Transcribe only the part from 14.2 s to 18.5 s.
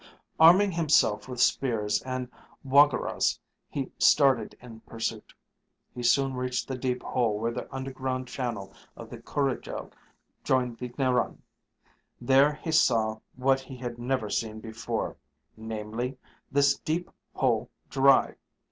seen before, namely, this deep hole dry.